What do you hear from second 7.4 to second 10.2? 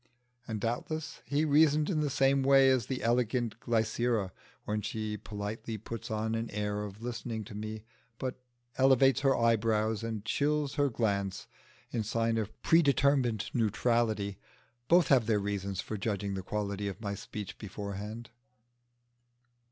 to me, but elevates her eyebrows